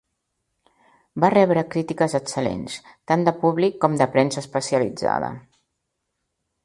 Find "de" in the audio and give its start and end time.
3.29-3.35, 4.01-4.09